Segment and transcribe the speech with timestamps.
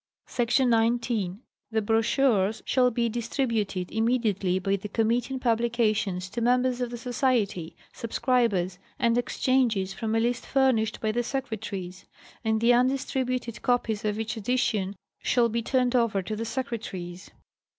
[0.25, 0.59] Sec.
[0.59, 1.41] 19.
[1.69, 6.97] The brochures shall be distributed immediately by the Committee on Publications to members of the
[6.97, 12.05] Society, sub scribers, and exchanges from a list furnished by the Secretaries;
[12.43, 17.29] and the undistributed copies of each edition shall be turned over to the Secretaries.